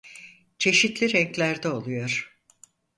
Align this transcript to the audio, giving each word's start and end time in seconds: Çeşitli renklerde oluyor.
Çeşitli 0.57 1.13
renklerde 1.13 1.67
oluyor. 1.69 2.39